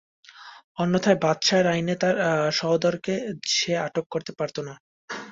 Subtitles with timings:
[0.77, 2.15] অন্যথায় বাদশাহর আইনে তার
[2.51, 3.13] সহোদরকে
[3.53, 4.73] সে আটক করতে পারত না।